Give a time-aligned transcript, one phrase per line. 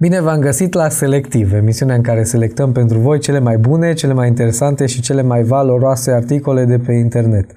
[0.00, 4.12] Bine v-am găsit la Selectiv, emisiunea în care selectăm pentru voi cele mai bune, cele
[4.12, 7.50] mai interesante și cele mai valoroase articole de pe internet.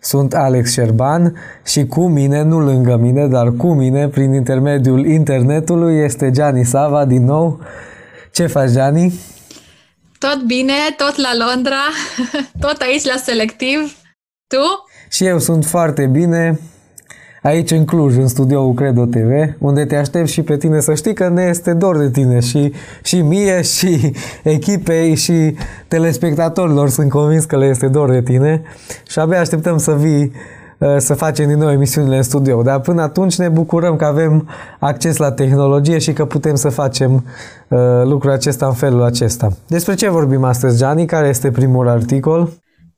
[0.00, 1.34] Sunt Alex Șerban
[1.64, 7.04] și cu mine, nu lângă mine, dar cu mine, prin intermediul internetului, este Gianni Sava
[7.04, 7.60] din nou.
[8.32, 9.20] Ce faci, Gianni?
[10.18, 11.82] Tot bine, tot la Londra,
[12.66, 13.96] tot aici la Selectiv.
[14.46, 14.84] Tu?
[15.10, 16.60] Și eu sunt foarte bine,
[17.42, 21.14] aici în Cluj, în studioul Credo TV, unde te aștept și pe tine să știi
[21.14, 22.72] că ne este dor de tine și,
[23.02, 24.12] și mie și
[24.42, 25.54] echipei și
[25.88, 28.62] telespectatorilor sunt convins că le este dor de tine
[29.06, 30.32] și abia așteptăm să vii
[30.78, 32.62] uh, să facem din nou emisiunile în studio.
[32.62, 34.48] Dar până atunci ne bucurăm că avem
[34.78, 37.24] acces la tehnologie și că putem să facem
[37.68, 39.52] uh, lucrul acesta în felul acesta.
[39.66, 41.06] Despre ce vorbim astăzi, Gianni?
[41.06, 42.50] Care este primul articol?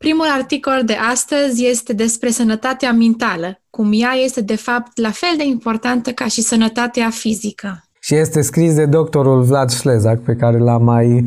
[0.02, 5.34] Primul articol de astăzi este despre sănătatea mentală, cum ea este de fapt la fel
[5.36, 7.84] de importantă ca și sănătatea fizică.
[8.00, 11.25] Și este scris de doctorul Vlad Șlezac, pe care l-am mai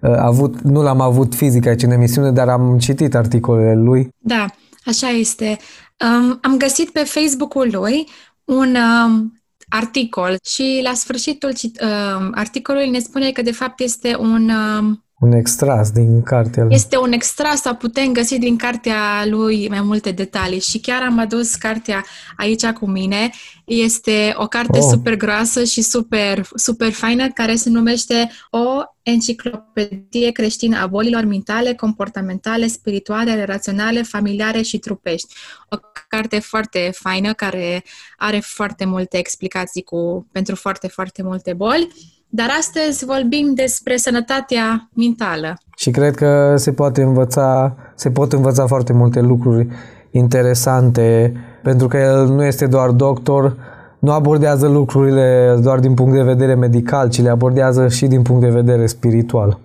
[0.00, 4.08] uh, avut, nu l-am avut fizic aici în emisiune, dar am citit articolele lui.
[4.18, 4.46] Da,
[4.84, 5.58] așa este.
[6.04, 8.08] Um, am găsit pe Facebook-ul lui
[8.44, 14.50] un um, articol și la sfârșitul uh, articolului ne spune că de fapt este un
[14.50, 16.74] um, un extras din cartea lui.
[16.74, 21.18] Este un extras sau putem găsi din cartea lui mai multe detalii și chiar am
[21.18, 22.04] adus cartea
[22.36, 23.30] aici cu mine.
[23.64, 24.88] Este o carte oh.
[24.90, 31.74] super groasă și super, super faină care se numește O enciclopedie creștină a bolilor mentale,
[31.74, 35.34] comportamentale, spirituale, relaționale, familiare și trupești.
[35.68, 35.76] O
[36.08, 37.84] carte foarte faină care
[38.16, 41.88] are foarte multe explicații cu, pentru foarte, foarte multe boli.
[42.28, 45.58] Dar astăzi vorbim despre sănătatea mentală.
[45.76, 49.68] Și cred că se poate învăța, se pot învăța foarte multe lucruri
[50.10, 53.56] interesante, pentru că el nu este doar doctor,
[53.98, 58.40] nu abordează lucrurile doar din punct de vedere medical, ci le abordează și din punct
[58.40, 59.60] de vedere spiritual.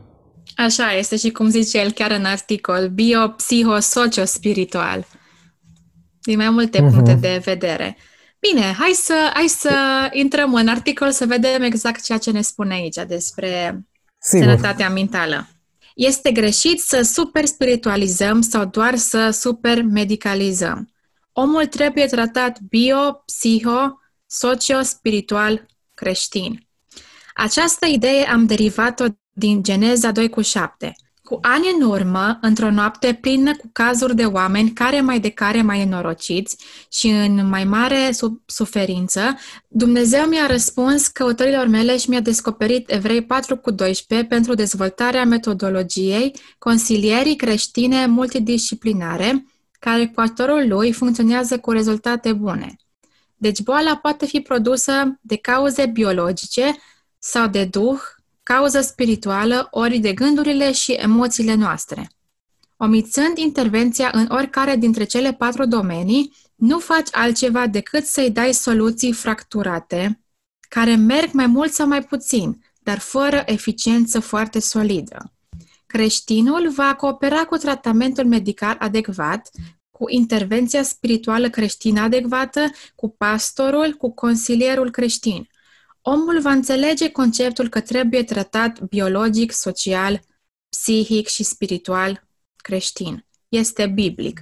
[0.56, 5.06] Așa este și cum zice el chiar în articol, bio-psiho-socio-spiritual.
[6.22, 6.90] Din mai multe uh-huh.
[6.90, 7.98] puncte de vedere.
[8.50, 12.74] Bine, hai să, hai să intrăm în articol să vedem exact ceea ce ne spune
[12.74, 13.86] aici despre
[14.20, 14.46] Sigur.
[14.46, 15.48] sănătatea mentală.
[15.96, 20.92] Este greșit să super spiritualizăm sau doar să super medicalizăm.
[21.32, 26.68] Omul trebuie tratat bio, psiho, socio-spiritual creștin.
[27.34, 30.96] Această idee am derivat-o din Geneza 2 cu 7.
[31.24, 35.62] Cu ani în urmă, într-o noapte plină cu cazuri de oameni care mai de care
[35.62, 36.58] mai înnorociți
[36.92, 43.24] și în mai mare sub suferință, Dumnezeu mi-a răspuns căutărilor mele și mi-a descoperit Evrei
[43.24, 49.46] 4 cu 12 pentru dezvoltarea metodologiei consilierii creștine multidisciplinare,
[49.80, 52.76] care cu ajutorul lui funcționează cu rezultate bune.
[53.36, 56.76] Deci boala poate fi produsă de cauze biologice
[57.20, 58.00] sau de duh,
[58.44, 62.10] cauză spirituală, ori de gândurile și emoțiile noastre.
[62.78, 69.14] Omițând intervenția în oricare dintre cele patru domenii, nu faci altceva decât să-i dai soluții
[69.14, 70.24] fracturate,
[70.70, 75.34] care merg mai mult sau mai puțin, dar fără eficiență foarte solidă.
[75.86, 79.50] Creștinul va coopera cu tratamentul medical adecvat,
[79.92, 85.48] cu intervenția spirituală creștină adecvată, cu pastorul, cu consilierul creștin.
[86.06, 90.20] Omul va înțelege conceptul că trebuie tratat biologic, social,
[90.70, 92.24] psihic și spiritual
[92.56, 93.26] creștin.
[93.50, 94.42] Este biblic.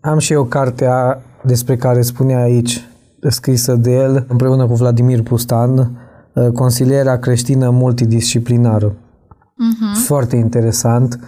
[0.00, 2.84] Am și eu cartea despre care spunea aici,
[3.28, 5.98] scrisă de el, împreună cu Vladimir Pustan,
[6.32, 8.90] uh, Consilierea creștină multidisciplinară.
[8.90, 10.04] Uh-huh.
[10.06, 11.18] Foarte interesant.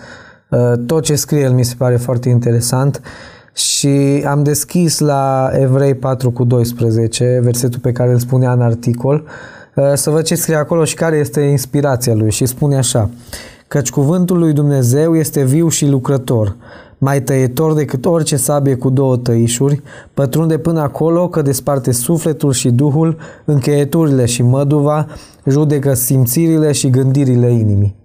[0.51, 3.01] Uh, tot ce scrie el mi se pare foarte interesant
[3.55, 9.25] și am deschis la Evrei 4 cu 12, versetul pe care îl spunea în articol,
[9.25, 9.33] Uh,
[9.95, 12.31] să văd ce scrie acolo și care este inspirația lui.
[12.31, 13.11] Și spune așa,
[13.69, 16.57] căci cuvântul lui Dumnezeu este viu și lucrător,
[16.99, 19.83] mai tăietor decât orice sabie cu două tăișuri,
[20.15, 25.07] pătrunde până acolo că desparte sufletul și duhul, încheieturile și măduva,
[25.47, 27.97] judecă simțirile și gândirile inimii.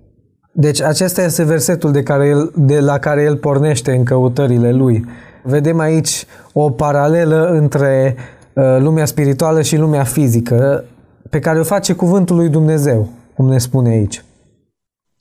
[0.52, 5.06] Deci acesta este versetul de, care el, de la care el pornește în căutările lui.
[5.44, 8.16] Vedem aici o paralelă între
[8.54, 10.84] uh, lumea spirituală și lumea fizică
[11.32, 14.24] pe care o face cuvântul lui Dumnezeu, cum ne spune aici.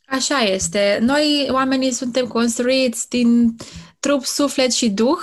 [0.06, 0.98] Așa este.
[1.00, 3.56] Noi, oamenii, suntem construiți din
[4.00, 5.18] trup, suflet și duh,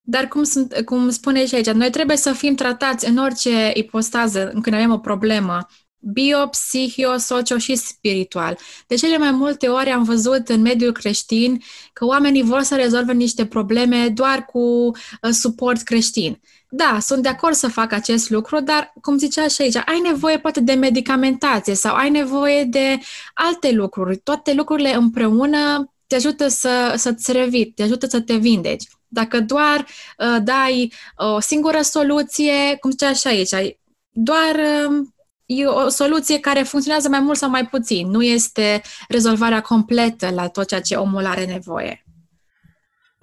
[0.00, 4.52] dar cum, sunt, cum spune și aici, noi trebuie să fim tratați în orice ipostază,
[4.62, 5.66] când avem o problemă,
[5.98, 8.58] bio, psihio, socio și spiritual.
[8.86, 11.62] De cele mai multe ori am văzut în mediul creștin
[11.92, 16.40] că oamenii vor să rezolve niște probleme doar cu uh, suport creștin.
[16.68, 20.38] Da, sunt de acord să fac acest lucru, dar, cum zicea și aici, ai nevoie
[20.38, 22.98] poate de medicamentație sau ai nevoie de
[23.34, 24.16] alte lucruri.
[24.16, 28.84] Toate lucrurile împreună te ajută să, să-ți revii, te ajută să te vindeci.
[29.08, 29.86] Dacă doar
[30.18, 33.76] uh, dai o singură soluție, cum zicea și aici,
[34.10, 34.54] doar
[34.88, 35.06] uh,
[35.46, 38.10] e o soluție care funcționează mai mult sau mai puțin.
[38.10, 42.05] Nu este rezolvarea completă la tot ceea ce omul are nevoie.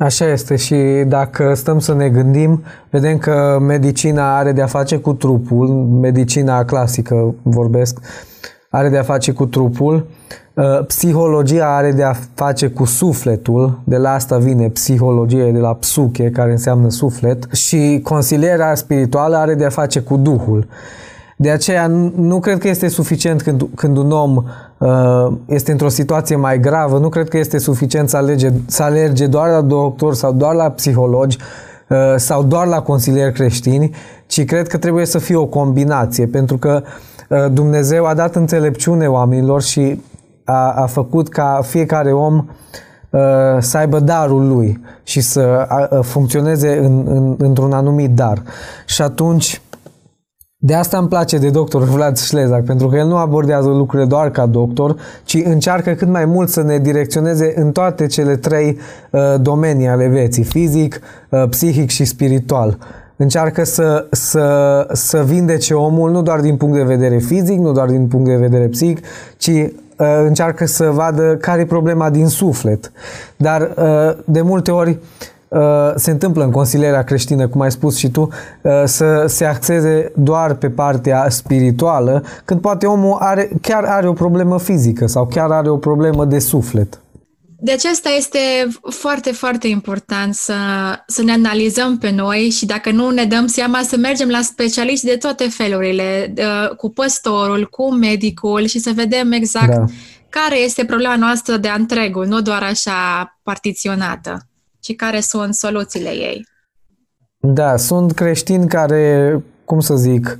[0.03, 0.75] Așa este și
[1.07, 5.67] dacă stăm să ne gândim, vedem că medicina are de-a face cu trupul,
[6.01, 7.99] medicina clasică vorbesc,
[8.69, 10.07] are de-a face cu trupul,
[10.53, 16.29] uh, psihologia are de-a face cu sufletul, de la asta vine psihologia, de la psuche,
[16.29, 20.67] care înseamnă suflet, și consilierea spirituală are de-a face cu Duhul.
[21.37, 24.43] De aceea nu cred că este suficient când, când un om uh,
[25.45, 29.49] este într-o situație mai gravă, nu cred că este suficient să, alege, să alerge doar
[29.49, 31.37] la doctor sau doar la psihologi
[31.89, 33.95] uh, sau doar la consilieri creștini,
[34.27, 36.83] ci cred că trebuie să fie o combinație, pentru că
[37.29, 40.01] uh, Dumnezeu a dat înțelepciune oamenilor și
[40.43, 43.19] a, a făcut ca fiecare om uh,
[43.59, 45.67] să aibă darul lui și să
[46.01, 48.41] funcționeze în, în, într-un anumit dar.
[48.85, 49.61] Și atunci
[50.65, 54.31] de asta îmi place de doctor Vlad Șlezac, pentru că el nu abordează lucrurile doar
[54.31, 58.77] ca doctor, ci încearcă cât mai mult să ne direcționeze în toate cele trei
[59.09, 60.99] uh, domenii ale vieții, fizic,
[61.29, 62.77] uh, psihic și spiritual.
[63.15, 67.87] Încearcă să, să, să vindece omul nu doar din punct de vedere fizic, nu doar
[67.87, 68.99] din punct de vedere psihic,
[69.37, 69.71] ci uh,
[70.25, 72.91] încearcă să vadă care e problema din suflet.
[73.35, 74.97] Dar uh, de multe ori uh,
[75.42, 75.42] Uh,
[75.95, 80.53] se întâmplă în consilierea creștină, cum ai spus și tu, uh, să se axeze doar
[80.53, 85.69] pe partea spirituală, când poate omul are, chiar are o problemă fizică sau chiar are
[85.69, 86.97] o problemă de suflet.
[87.59, 88.39] De aceasta este
[88.89, 90.53] foarte, foarte important să,
[91.07, 95.05] să ne analizăm pe noi și dacă nu ne dăm seama să mergem la specialiști
[95.05, 96.33] de toate felurile,
[96.77, 99.85] cu păstorul, cu medicul și să vedem exact da.
[100.29, 102.93] care este problema noastră de întregul, nu doar așa
[103.43, 104.47] partiționată
[104.83, 106.47] și care sunt soluțiile ei.
[107.39, 110.39] Da, sunt creștini care, cum să zic,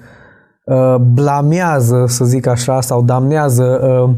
[0.66, 4.10] uh, blamează, să zic așa, sau damnează uh,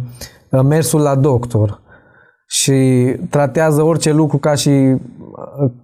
[0.50, 1.82] uh, mersul la doctor
[2.48, 4.96] și tratează orice lucru ca și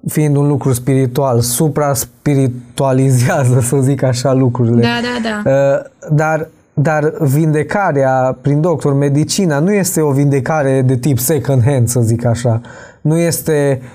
[0.07, 4.81] fiind un lucru spiritual, supra-spiritualizează, să zic așa, lucrurile.
[4.81, 5.81] Da, da, da.
[6.09, 12.01] Dar, dar vindecarea prin doctor, medicina, nu este o vindecare de tip second hand, să
[12.01, 12.61] zic așa.
[13.01, 13.87] Nu este uh, Uh,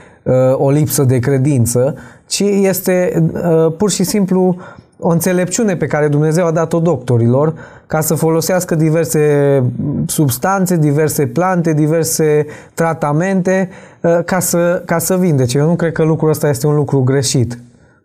[0.52, 1.94] o lipsă de credință,
[2.26, 4.56] ci este uh, pur și simplu
[4.98, 7.54] o înțelepciune pe care Dumnezeu a dat-o doctorilor
[7.86, 9.62] ca să folosească diverse
[10.06, 13.70] substanțe, diverse plante, diverse tratamente
[14.00, 15.58] uh, ca să, ca să vindece.
[15.58, 17.58] Eu nu cred că lucrul ăsta este un lucru greșit.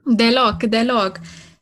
[0.06, 1.12] Deloc, deloc.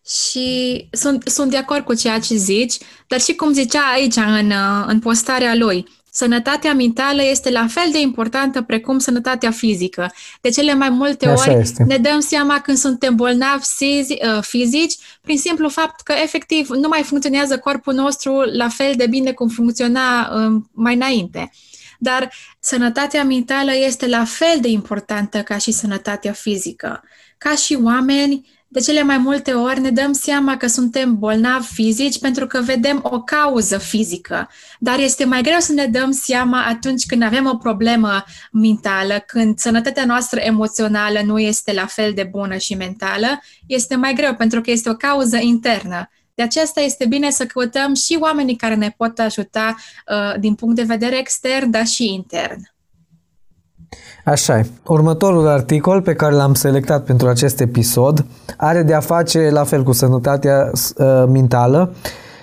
[0.06, 2.78] Și sunt, sunt de acord cu ceea ce zici,
[3.08, 4.52] dar și cum zicea aici în,
[4.88, 5.86] în postarea lui,
[6.20, 10.12] Sănătatea mentală este la fel de importantă precum sănătatea fizică.
[10.42, 11.84] De cele mai multe Așa ori este.
[11.84, 17.04] ne dăm seama când suntem bolnavi uh, fizici prin simplu fapt că efectiv nu mai
[17.04, 21.52] funcționează corpul nostru la fel de bine cum funcționa um, mai înainte.
[22.00, 27.04] Dar sănătatea mentală este la fel de importantă ca și sănătatea fizică.
[27.38, 32.20] Ca și oameni, de cele mai multe ori ne dăm seama că suntem bolnavi fizici
[32.20, 34.50] pentru că vedem o cauză fizică,
[34.80, 39.58] dar este mai greu să ne dăm seama atunci când avem o problemă mentală, când
[39.58, 44.62] sănătatea noastră emoțională nu este la fel de bună și mentală, este mai greu pentru
[44.62, 46.10] că este o cauză internă.
[46.34, 50.76] De aceasta este bine să căutăm și oamenii care ne pot ajuta uh, din punct
[50.76, 52.74] de vedere extern, dar și intern.
[54.26, 54.66] Așa e.
[54.88, 58.26] Următorul articol pe care l-am selectat pentru acest episod
[58.58, 61.94] are de a face la fel cu sănătatea uh, mentală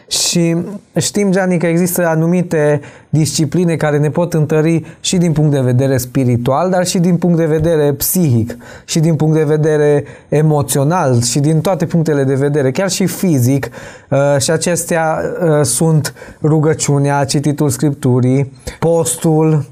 [0.08, 0.56] și
[0.96, 5.96] știm, Gianni, că există anumite discipline care ne pot întări și din punct de vedere
[5.96, 11.40] spiritual, dar și din punct de vedere psihic, și din punct de vedere emoțional, și
[11.40, 13.70] din toate punctele de vedere, chiar și fizic.
[14.10, 19.64] Uh, și acestea uh, sunt rugăciunea, cititul scripturii, postul,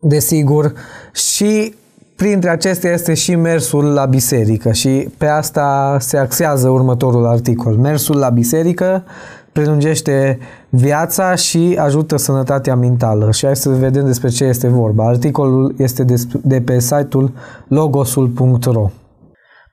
[0.00, 0.72] desigur,
[1.12, 1.74] și
[2.16, 7.76] printre acestea este și mersul la biserică și pe asta se axează următorul articol.
[7.76, 9.04] Mersul la biserică
[9.52, 10.38] prelungește
[10.68, 13.30] viața și ajută sănătatea mentală.
[13.30, 15.06] Și hai să vedem despre ce este vorba.
[15.06, 16.04] Articolul este
[16.42, 17.32] de pe site-ul
[17.68, 18.90] logosul.ro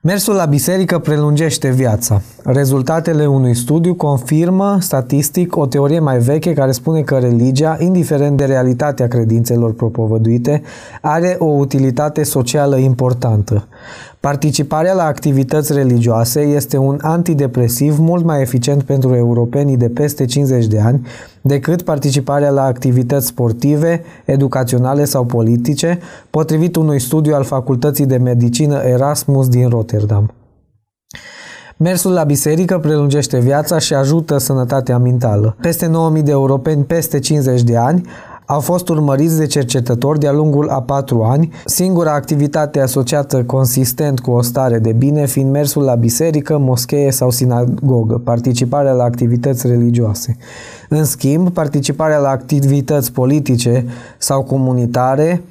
[0.08, 2.22] Mersul la biserică prelungește viața.
[2.44, 8.46] Rezultatele unui studiu confirmă statistic o teorie mai veche care spune că religia, indiferent de
[8.46, 10.62] realitatea credințelor propovăduite,
[11.02, 13.68] are o utilitate socială importantă.
[14.20, 20.66] Participarea la activități religioase este un antidepresiv mult mai eficient pentru europenii de peste 50
[20.66, 21.08] de ani
[21.42, 28.78] decât participarea la activități sportive, educaționale sau politice, potrivit unui studiu al Facultății de Medicină
[28.78, 30.32] Erasmus din Rotterdam.
[31.78, 35.56] Mersul la biserică prelungește viața și ajută sănătatea mentală.
[35.62, 38.02] Peste 9000 de europeni peste 50 de ani
[38.50, 44.32] au fost urmăriți de cercetători de-a lungul a patru ani, singura activitate asociată consistent cu
[44.32, 50.38] o stare de bine fiind mersul la biserică, moschee sau sinagogă, participarea la activități religioase.
[50.89, 53.86] În schimb, participarea la activități politice
[54.18, 55.44] sau comunitare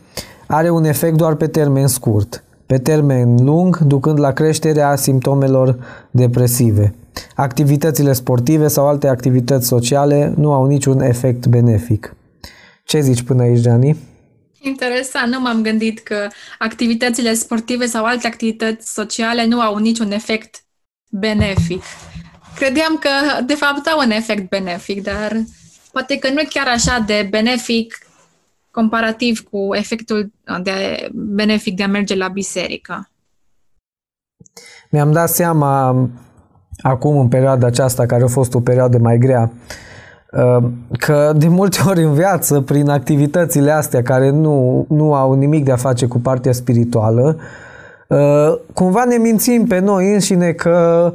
[0.46, 5.78] are un efect doar pe termen scurt, pe termen lung, ducând la creșterea simptomelor
[6.10, 6.94] depresive.
[7.34, 12.14] Activitățile sportive sau alte activități sociale nu au niciun efect benefic.
[12.86, 13.96] Ce zici până aici, Gianni?
[14.60, 16.28] Interesant, nu m-am gândit că
[16.58, 20.64] activitățile sportive sau alte activități sociale nu au niciun efect
[21.10, 21.82] benefic.
[22.54, 25.36] Credeam că, de fapt, au un efect benefic, dar
[25.92, 27.98] poate că nu e chiar așa de benefic
[28.70, 33.10] comparativ cu efectul de benefic de a merge la biserică.
[34.90, 35.88] Mi-am dat seama
[36.82, 39.52] acum, în perioada aceasta, care a fost o perioadă mai grea, Ehm,
[40.98, 45.72] că de multe ori în viață, prin activitățile astea care nu, nu au nimic de
[45.72, 47.36] a face cu partea spirituală,
[48.08, 51.12] ehm, cumva ne mințim pe noi înșine că,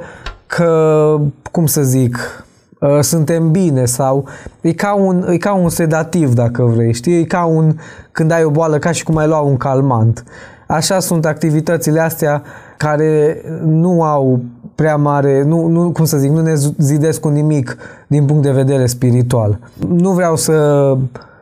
[0.47, 1.17] că
[1.51, 2.45] cum să zic,
[2.79, 4.27] ehm, suntem bine sau
[4.61, 7.19] e ca, un, e ca un sedativ dacă vrei, știi?
[7.19, 7.75] E ca un,
[8.11, 10.23] când ai o boală, ca și cum ai lua un calmant.
[10.67, 12.43] Așa sunt activitățile astea
[12.77, 14.39] care nu au
[14.81, 18.51] prea mare, nu, nu, cum să zic, nu ne zidesc cu nimic din punct de
[18.51, 19.59] vedere spiritual.
[19.87, 20.97] Nu vreau să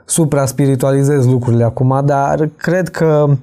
[0.05, 3.37] supra-spiritualizez lucrurile acum, dar cred că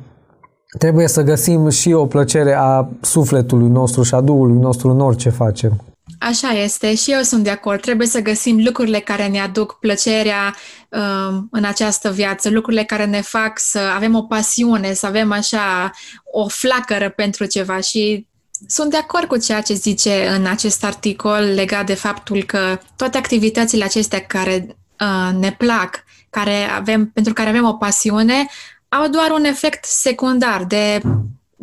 [0.79, 5.31] trebuie să găsim și o plăcere a sufletului nostru și a Duhului nostru în orice
[5.31, 5.81] facem.
[6.19, 7.81] Așa este și eu sunt de acord.
[7.81, 10.55] Trebuie să găsim lucrurile care ne aduc plăcerea
[10.91, 15.91] uh, în această viață, lucrurile care ne fac să avem o pasiune, să avem așa
[16.33, 18.27] o flacără pentru ceva și
[18.67, 23.19] sunt de acord cu ceea ce zice în acest articol legat de faptul că toate
[23.19, 28.47] activitățile acestea care uh, ne plac, care avem, pentru care avem o pasiune,
[28.89, 31.01] au doar un efect secundar de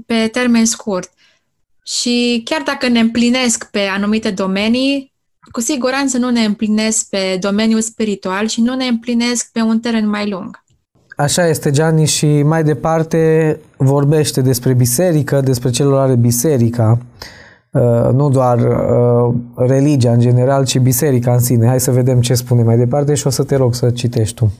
[0.06, 1.12] pe termen scurt.
[1.86, 5.14] Și chiar dacă ne împlinesc pe anumite domenii,
[5.52, 10.10] cu siguranță nu ne împlinesc pe domeniul spiritual și nu ne împlinesc pe un teren
[10.10, 10.63] mai lung.
[11.16, 16.98] Așa este, Gianni, și mai departe vorbește despre biserică, despre celor are biserica,
[17.72, 21.68] uh, nu doar uh, religia în general, ci biserica în sine.
[21.68, 24.52] Hai să vedem ce spune mai departe și o să te rog să citești tu.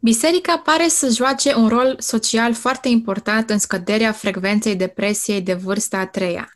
[0.00, 5.98] Biserica pare să joace un rol social foarte important în scăderea frecvenței depresiei de vârsta
[5.98, 6.48] a treia,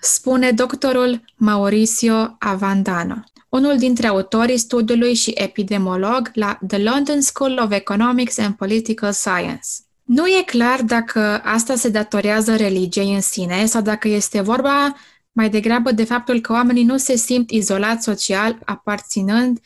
[0.00, 3.24] spune doctorul Mauricio Avandano
[3.56, 9.68] unul dintre autorii studiului și epidemiolog la The London School of Economics and Political Science.
[10.02, 14.96] Nu e clar dacă asta se datorează religiei în sine sau dacă este vorba
[15.32, 19.60] mai degrabă de faptul că oamenii nu se simt izolați social aparținând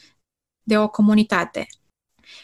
[0.63, 1.67] de o comunitate.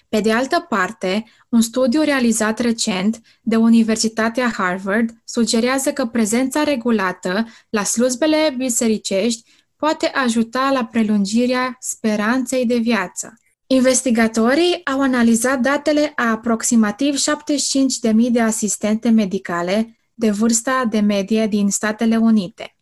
[0.09, 7.47] Pe de altă parte, un studiu realizat recent de Universitatea Harvard sugerează că prezența regulată
[7.69, 13.35] la slujbele bisericești poate ajuta la prelungirea speranței de viață.
[13.67, 21.71] Investigatorii au analizat datele a aproximativ 75.000 de asistente medicale de vârsta de medie din
[21.71, 22.77] Statele Unite,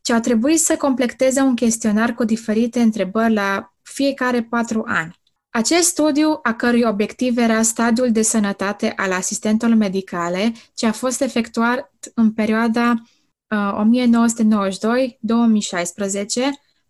[0.00, 5.18] ce au trebuit să completeze un chestionar cu diferite întrebări la fiecare patru ani.
[5.50, 11.20] Acest studiu, a cărui obiectiv era stadiul de sănătate al asistentelor medicale, ce a fost
[11.20, 13.02] efectuat în perioada
[13.50, 13.54] 1992-2016,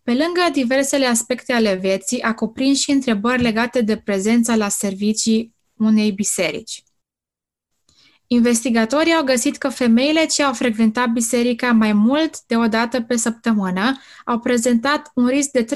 [0.03, 5.55] pe lângă diversele aspecte ale vieții, a cuprins și întrebări legate de prezența la servicii
[5.77, 6.83] unei biserici.
[8.27, 13.17] Investigatorii au găsit că femeile ce au frecventat biserica mai mult de o dată pe
[13.17, 15.69] săptămână au prezentat un risc de 33%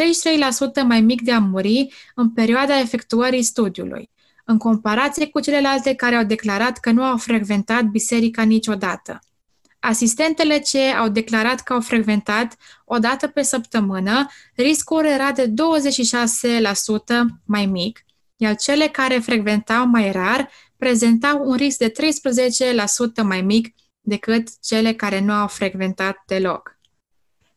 [0.86, 4.10] mai mic de a muri în perioada efectuării studiului,
[4.44, 9.18] în comparație cu celelalte care au declarat că nu au frecventat biserica niciodată.
[9.86, 14.26] Asistentele ce au declarat că au frecventat o dată pe săptămână,
[14.56, 15.52] riscul era de 26%
[17.44, 18.04] mai mic,
[18.36, 21.92] iar cele care frecventau mai rar prezentau un risc de
[23.20, 26.78] 13% mai mic decât cele care nu au frecventat deloc.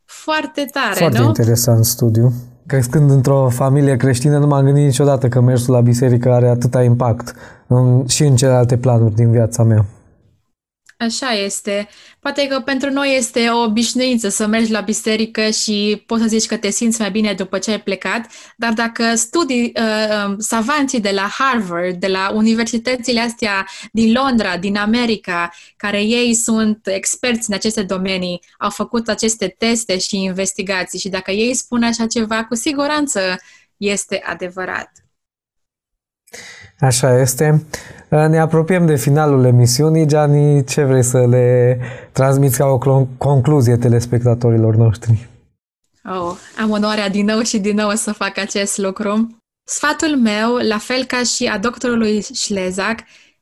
[0.06, 1.26] Foarte tare, Foarte nu?
[1.26, 2.34] interesant studiu.
[2.66, 7.36] Crescând într-o familie creștină, nu m-am gândit niciodată că mersul la biserică are atâta impact
[7.68, 9.86] în, și în celelalte planuri din viața mea.
[10.98, 11.88] Așa este.
[12.20, 16.46] Poate că pentru noi este o obișnuință să mergi la biserică și poți să zici
[16.46, 21.12] că te simți mai bine după ce ai plecat, dar dacă studii uh, savanții de
[21.12, 27.56] la Harvard, de la universitățile astea din Londra, din America, care ei sunt experți în
[27.56, 32.56] aceste domenii, au făcut aceste teste și investigații și dacă ei spun așa ceva, cu
[32.56, 33.36] siguranță
[33.78, 35.07] este adevărat.
[36.80, 37.66] Așa este.
[38.10, 40.08] Ne apropiem de finalul emisiunii.
[40.08, 41.80] Gianni, ce vrei să le
[42.12, 45.28] transmiți ca o concluzie telespectatorilor noștri?
[46.04, 49.38] Oh, am onoarea din nou și din nou să fac acest lucru.
[49.64, 53.00] Sfatul meu, la fel ca și a doctorului Șlezac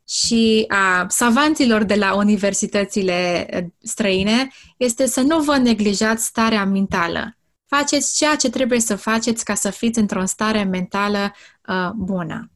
[0.07, 7.37] și a savanților de la universitățile eh, străine, este să nu vă neglijați starea mentală.
[7.65, 11.33] Faceți ceea ce trebuie să faceți ca să fiți într-o stare mentală
[11.67, 12.49] uh, bună.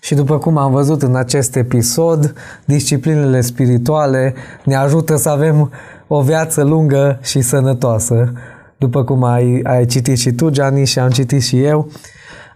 [0.00, 2.34] Și după cum am văzut în acest episod,
[2.64, 4.34] disciplinele spirituale
[4.64, 5.70] ne ajută să avem
[6.06, 8.32] o viață lungă și sănătoasă.
[8.78, 11.90] După cum ai, ai citit și tu, Gianni, și am citit și eu,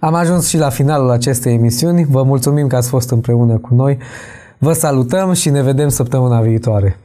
[0.01, 2.05] am ajuns și la finalul acestei emisiuni.
[2.05, 3.99] Vă mulțumim că ați fost împreună cu noi.
[4.59, 6.97] Vă salutăm și ne vedem săptămâna viitoare.